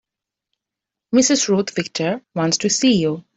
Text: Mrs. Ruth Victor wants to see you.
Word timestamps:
Mrs. 1.13 1.47
Ruth 1.47 1.75
Victor 1.75 2.23
wants 2.33 2.57
to 2.57 2.71
see 2.71 2.93
you. 2.93 3.23